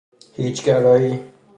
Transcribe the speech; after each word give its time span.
هیچ 0.35 0.65
گرایی 0.65 1.19